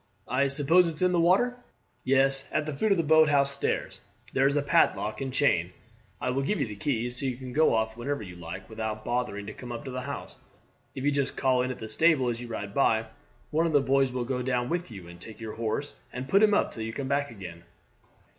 I 0.27 0.47
suppose 0.47 0.87
it's 0.87 1.03
in 1.03 1.11
the 1.11 1.19
water?" 1.19 1.57
"Yes; 2.03 2.49
at 2.51 2.65
the 2.65 2.73
foot 2.73 2.89
of 2.91 2.97
the 2.97 3.03
boathouse 3.03 3.51
stairs. 3.51 4.01
There 4.33 4.47
is 4.47 4.55
a 4.55 4.63
padlock 4.63 5.21
and 5.21 5.31
chain. 5.31 5.73
I 6.19 6.31
will 6.31 6.41
give 6.41 6.59
you 6.59 6.65
the 6.65 6.75
key, 6.75 7.11
so 7.11 7.27
you 7.27 7.35
can 7.37 7.53
go 7.53 7.75
off 7.75 7.95
whenever 7.95 8.23
you 8.23 8.35
like 8.35 8.67
without 8.67 9.05
bothering 9.05 9.45
to 9.45 9.53
come 9.53 9.71
up 9.71 9.85
to 9.85 9.91
the 9.91 10.01
house. 10.01 10.39
If 10.95 11.03
you 11.03 11.11
just 11.11 11.37
call 11.37 11.61
in 11.61 11.69
at 11.69 11.77
the 11.77 11.87
stable 11.87 12.29
as 12.29 12.41
you 12.41 12.47
ride 12.47 12.73
by, 12.73 13.05
one 13.51 13.67
of 13.67 13.73
the 13.73 13.79
boys 13.79 14.11
will 14.11 14.25
go 14.25 14.41
down 14.41 14.69
with 14.69 14.89
you 14.89 15.07
and 15.07 15.21
take 15.21 15.39
your 15.39 15.53
horse 15.53 15.93
and 16.11 16.27
put 16.27 16.41
him 16.41 16.55
up 16.55 16.71
till 16.71 16.81
you 16.81 16.93
come 16.93 17.07
back 17.07 17.29
again." 17.29 17.63